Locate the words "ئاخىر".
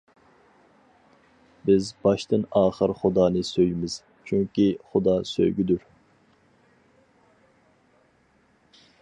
2.61-2.93